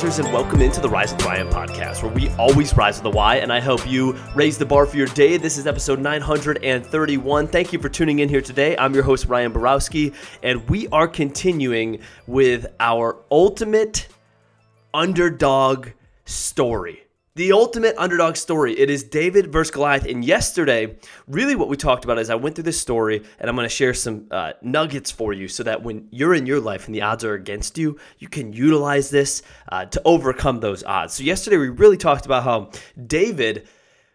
risers, 0.00 0.18
and 0.18 0.32
welcome 0.32 0.60
into 0.60 0.80
the 0.80 0.88
Rise 0.88 1.12
with 1.12 1.24
Ryan 1.24 1.48
podcast, 1.48 2.02
where 2.02 2.12
we 2.12 2.30
always 2.30 2.76
rise 2.76 2.96
with 2.96 3.04
the 3.04 3.16
why, 3.16 3.36
and 3.36 3.52
I 3.52 3.60
help 3.60 3.88
you 3.88 4.16
raise 4.34 4.58
the 4.58 4.66
bar 4.66 4.86
for 4.86 4.96
your 4.96 5.06
day. 5.08 5.36
This 5.36 5.58
is 5.58 5.66
episode 5.66 5.98
931. 6.00 7.48
Thank 7.48 7.72
you 7.72 7.78
for 7.78 7.88
tuning 7.88 8.18
in 8.20 8.28
here 8.28 8.40
today. 8.40 8.76
I'm 8.76 8.94
your 8.94 9.02
host, 9.02 9.26
Ryan 9.26 9.52
Borowski, 9.52 10.12
and 10.42 10.68
we 10.68 10.88
are 10.88 11.06
continuing 11.06 12.00
with 12.26 12.66
our 12.80 13.16
ultimate 13.30 14.08
underdog 14.92 15.88
story 16.24 17.02
the 17.36 17.52
ultimate 17.52 17.94
underdog 17.96 18.36
story. 18.36 18.78
It 18.78 18.90
is 18.90 19.04
David 19.04 19.52
versus 19.52 19.70
Goliath. 19.70 20.04
And 20.04 20.24
yesterday, 20.24 20.96
really 21.28 21.54
what 21.54 21.68
we 21.68 21.76
talked 21.76 22.04
about 22.04 22.18
is 22.18 22.28
I 22.28 22.34
went 22.34 22.56
through 22.56 22.64
this 22.64 22.80
story 22.80 23.22
and 23.38 23.48
I'm 23.48 23.54
going 23.54 23.68
to 23.68 23.74
share 23.74 23.94
some 23.94 24.26
uh, 24.30 24.54
nuggets 24.62 25.10
for 25.10 25.32
you 25.32 25.46
so 25.46 25.62
that 25.62 25.82
when 25.82 26.08
you're 26.10 26.34
in 26.34 26.46
your 26.46 26.60
life 26.60 26.86
and 26.86 26.94
the 26.94 27.02
odds 27.02 27.24
are 27.24 27.34
against 27.34 27.78
you, 27.78 27.98
you 28.18 28.28
can 28.28 28.52
utilize 28.52 29.10
this 29.10 29.42
uh, 29.70 29.84
to 29.86 30.02
overcome 30.04 30.58
those 30.58 30.82
odds. 30.82 31.14
So, 31.14 31.22
yesterday, 31.22 31.56
we 31.56 31.68
really 31.68 31.96
talked 31.96 32.26
about 32.26 32.42
how 32.42 32.70
David 33.06 33.68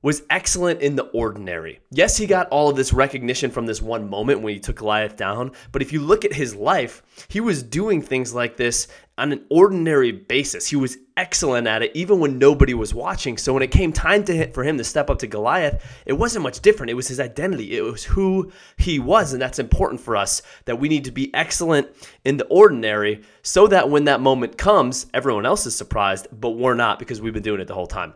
was 0.00 0.22
excellent 0.30 0.80
in 0.80 0.94
the 0.94 1.06
ordinary. 1.06 1.80
Yes, 1.90 2.16
he 2.16 2.26
got 2.26 2.48
all 2.50 2.68
of 2.68 2.76
this 2.76 2.92
recognition 2.92 3.50
from 3.50 3.66
this 3.66 3.82
one 3.82 4.08
moment 4.08 4.42
when 4.42 4.54
he 4.54 4.60
took 4.60 4.76
Goliath 4.76 5.16
down, 5.16 5.50
but 5.72 5.82
if 5.82 5.92
you 5.92 6.00
look 6.00 6.24
at 6.24 6.32
his 6.32 6.54
life, 6.54 7.02
he 7.28 7.40
was 7.40 7.64
doing 7.64 8.00
things 8.00 8.32
like 8.32 8.56
this 8.56 8.86
on 9.16 9.32
an 9.32 9.44
ordinary 9.50 10.12
basis. 10.12 10.68
He 10.68 10.76
was 10.76 10.98
excellent 11.16 11.66
at 11.66 11.82
it 11.82 11.90
even 11.96 12.20
when 12.20 12.38
nobody 12.38 12.74
was 12.74 12.94
watching. 12.94 13.36
So 13.36 13.52
when 13.52 13.64
it 13.64 13.72
came 13.72 13.92
time 13.92 14.22
to 14.24 14.36
hit 14.36 14.54
for 14.54 14.62
him 14.62 14.78
to 14.78 14.84
step 14.84 15.10
up 15.10 15.18
to 15.18 15.26
Goliath, 15.26 15.84
it 16.06 16.12
wasn't 16.12 16.44
much 16.44 16.60
different. 16.60 16.90
It 16.90 16.94
was 16.94 17.08
his 17.08 17.18
identity. 17.18 17.76
It 17.76 17.82
was 17.82 18.04
who 18.04 18.52
he 18.76 19.00
was, 19.00 19.32
and 19.32 19.42
that's 19.42 19.58
important 19.58 20.00
for 20.00 20.14
us 20.14 20.42
that 20.66 20.78
we 20.78 20.88
need 20.88 21.06
to 21.06 21.10
be 21.10 21.34
excellent 21.34 21.88
in 22.24 22.36
the 22.36 22.46
ordinary 22.46 23.22
so 23.42 23.66
that 23.66 23.90
when 23.90 24.04
that 24.04 24.20
moment 24.20 24.56
comes, 24.56 25.06
everyone 25.12 25.44
else 25.44 25.66
is 25.66 25.74
surprised, 25.74 26.28
but 26.30 26.50
we're 26.50 26.74
not 26.74 27.00
because 27.00 27.20
we've 27.20 27.34
been 27.34 27.42
doing 27.42 27.60
it 27.60 27.66
the 27.66 27.74
whole 27.74 27.88
time. 27.88 28.14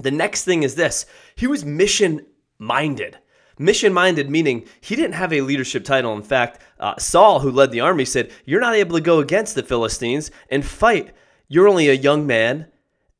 The 0.00 0.10
next 0.10 0.44
thing 0.44 0.62
is 0.62 0.74
this 0.74 1.06
he 1.34 1.46
was 1.46 1.64
mission 1.64 2.26
minded. 2.58 3.18
Mission 3.58 3.92
minded, 3.92 4.30
meaning 4.30 4.66
he 4.80 4.94
didn't 4.94 5.14
have 5.14 5.32
a 5.32 5.40
leadership 5.40 5.84
title. 5.84 6.14
In 6.14 6.22
fact, 6.22 6.62
uh, 6.78 6.96
Saul, 6.96 7.40
who 7.40 7.50
led 7.50 7.72
the 7.72 7.80
army, 7.80 8.04
said, 8.04 8.30
You're 8.44 8.60
not 8.60 8.76
able 8.76 8.96
to 8.96 9.02
go 9.02 9.18
against 9.18 9.56
the 9.56 9.64
Philistines 9.64 10.30
and 10.48 10.64
fight. 10.64 11.12
You're 11.48 11.66
only 11.66 11.88
a 11.88 11.94
young 11.94 12.26
man 12.26 12.68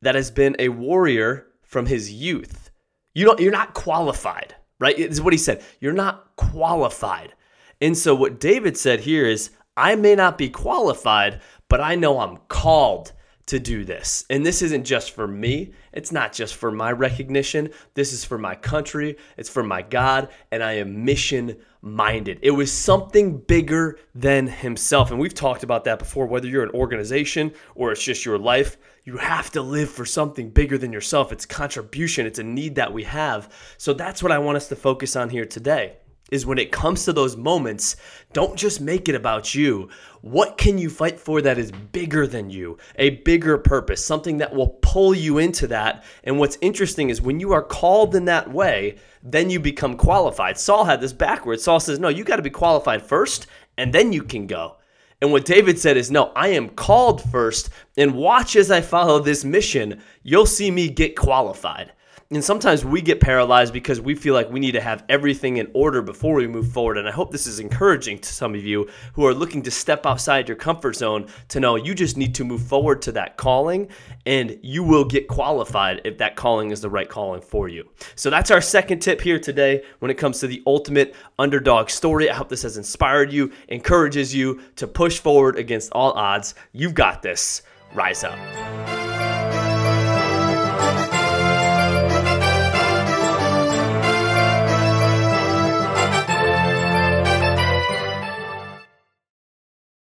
that 0.01 0.15
has 0.15 0.31
been 0.31 0.55
a 0.57 0.69
warrior 0.69 1.47
from 1.61 1.87
his 1.87 2.11
youth. 2.11 2.71
You 3.13 3.25
don't, 3.25 3.39
you're 3.39 3.51
not 3.51 3.73
qualified, 3.73 4.55
right? 4.79 4.95
This 4.95 5.09
Is 5.09 5.21
what 5.21 5.33
he 5.33 5.39
said. 5.39 5.61
You're 5.81 5.91
not 5.91 6.35
qualified. 6.37 7.33
And 7.81 7.97
so, 7.97 8.15
what 8.15 8.39
David 8.39 8.77
said 8.77 9.01
here 9.01 9.25
is, 9.25 9.51
I 9.75 9.95
may 9.95 10.15
not 10.15 10.37
be 10.37 10.49
qualified, 10.49 11.41
but 11.67 11.81
I 11.81 11.95
know 11.95 12.19
I'm 12.19 12.37
called 12.47 13.11
to 13.49 13.59
do 13.59 13.83
this. 13.83 14.25
And 14.29 14.45
this 14.45 14.61
isn't 14.61 14.83
just 14.83 15.11
for 15.11 15.27
me, 15.27 15.73
it's 15.91 16.11
not 16.11 16.33
just 16.33 16.53
for 16.53 16.71
my 16.71 16.91
recognition. 16.91 17.71
This 17.95 18.13
is 18.13 18.23
for 18.23 18.37
my 18.37 18.53
country, 18.53 19.17
it's 19.37 19.49
for 19.49 19.63
my 19.63 19.81
God, 19.81 20.29
and 20.51 20.63
I 20.63 20.73
am 20.73 21.03
mission 21.03 21.57
minded. 21.81 22.37
It 22.43 22.51
was 22.51 22.71
something 22.71 23.39
bigger 23.39 23.97
than 24.13 24.45
himself. 24.45 25.09
And 25.09 25.19
we've 25.19 25.33
talked 25.33 25.63
about 25.63 25.83
that 25.85 25.97
before, 25.97 26.27
whether 26.27 26.47
you're 26.47 26.63
an 26.63 26.75
organization 26.75 27.51
or 27.73 27.91
it's 27.91 28.03
just 28.03 28.23
your 28.23 28.37
life. 28.37 28.77
You 29.03 29.17
have 29.17 29.49
to 29.51 29.63
live 29.63 29.89
for 29.89 30.05
something 30.05 30.51
bigger 30.51 30.77
than 30.77 30.93
yourself. 30.93 31.31
It's 31.31 31.47
contribution, 31.47 32.27
it's 32.27 32.37
a 32.37 32.43
need 32.43 32.75
that 32.75 32.93
we 32.93 33.03
have. 33.05 33.51
So 33.77 33.93
that's 33.93 34.21
what 34.21 34.31
I 34.31 34.37
want 34.37 34.57
us 34.57 34.67
to 34.67 34.75
focus 34.75 35.15
on 35.15 35.29
here 35.29 35.45
today 35.45 35.97
is 36.31 36.45
when 36.45 36.57
it 36.57 36.71
comes 36.71 37.05
to 37.05 37.13
those 37.13 37.35
moments, 37.35 37.95
don't 38.33 38.55
just 38.55 38.81
make 38.81 39.09
it 39.09 39.15
about 39.15 39.55
you. 39.55 39.89
What 40.21 40.57
can 40.57 40.77
you 40.77 40.89
fight 40.89 41.19
for 41.19 41.41
that 41.41 41.57
is 41.57 41.71
bigger 41.71 42.27
than 42.27 42.49
you? 42.49 42.77
A 42.95 43.11
bigger 43.21 43.57
purpose, 43.57 44.05
something 44.05 44.37
that 44.37 44.53
will 44.53 44.79
pull 44.81 45.15
you 45.15 45.37
into 45.37 45.67
that. 45.67 46.03
And 46.23 46.37
what's 46.37 46.57
interesting 46.61 47.09
is 47.09 47.21
when 47.21 47.39
you 47.39 47.53
are 47.53 47.63
called 47.63 48.15
in 48.15 48.25
that 48.25 48.51
way, 48.51 48.97
then 49.23 49.49
you 49.49 49.59
become 49.59 49.97
qualified. 49.97 50.57
Saul 50.57 50.85
had 50.85 51.01
this 51.01 51.13
backwards. 51.13 51.63
Saul 51.63 51.79
says, 51.79 51.99
No, 51.99 52.09
you 52.09 52.23
got 52.23 52.37
to 52.37 52.41
be 52.41 52.49
qualified 52.49 53.01
first, 53.01 53.47
and 53.77 53.93
then 53.93 54.13
you 54.13 54.23
can 54.23 54.47
go. 54.47 54.75
And 55.21 55.31
what 55.31 55.45
David 55.45 55.77
said 55.77 55.97
is, 55.97 56.11
No, 56.11 56.31
I 56.35 56.49
am 56.49 56.69
called 56.69 57.21
first, 57.29 57.69
and 57.97 58.15
watch 58.15 58.55
as 58.55 58.71
I 58.71 58.81
follow 58.81 59.19
this 59.19 59.43
mission. 59.43 60.01
You'll 60.23 60.45
see 60.45 60.71
me 60.71 60.89
get 60.89 61.15
qualified. 61.15 61.93
And 62.31 62.43
sometimes 62.43 62.85
we 62.85 63.01
get 63.01 63.19
paralyzed 63.19 63.73
because 63.73 63.99
we 63.99 64.13
feel 64.13 64.35
like 64.35 64.51
we 64.51 64.59
need 64.59 64.73
to 64.73 64.81
have 64.81 65.03
everything 65.09 65.57
in 65.57 65.67
order 65.73 66.03
before 66.03 66.35
we 66.35 66.45
move 66.45 66.71
forward. 66.71 66.99
And 66.99 67.07
I 67.07 67.11
hope 67.11 67.31
this 67.31 67.47
is 67.47 67.59
encouraging 67.59 68.19
to 68.19 68.31
some 68.31 68.53
of 68.53 68.63
you 68.63 68.87
who 69.13 69.25
are 69.25 69.33
looking 69.33 69.63
to 69.63 69.71
step 69.71 70.05
outside 70.05 70.47
your 70.47 70.55
comfort 70.55 70.95
zone 70.95 71.25
to 71.47 71.59
know 71.59 71.75
you 71.75 71.95
just 71.95 72.17
need 72.17 72.35
to 72.35 72.43
move 72.43 72.61
forward 72.61 73.01
to 73.01 73.11
that 73.13 73.37
calling 73.37 73.87
and 74.27 74.59
you 74.61 74.83
will 74.83 75.05
get 75.05 75.27
qualified 75.27 76.01
if 76.05 76.19
that 76.19 76.35
calling 76.35 76.69
is 76.69 76.81
the 76.81 76.89
right 76.89 77.09
calling 77.09 77.41
for 77.41 77.67
you. 77.67 77.89
So 78.13 78.29
that's 78.29 78.51
our 78.51 78.61
second 78.61 78.99
tip 78.99 79.21
here 79.21 79.39
today 79.39 79.81
when 79.97 80.11
it 80.11 80.19
comes 80.19 80.39
to 80.41 80.47
the 80.47 80.61
ultimate 80.67 81.15
underdog 81.39 81.89
story. 81.89 82.29
I 82.29 82.35
hope 82.35 82.49
this 82.49 82.61
has 82.61 82.77
inspired 82.77 83.33
you, 83.33 83.51
encourages 83.69 84.35
you 84.35 84.61
to 84.75 84.85
push 84.85 85.17
forward 85.17 85.55
against 85.55 85.91
all 85.93 86.11
odds. 86.11 86.53
You've 86.73 86.93
got 86.93 87.23
this. 87.23 87.63
Rise 87.95 88.23
up. 88.23 88.98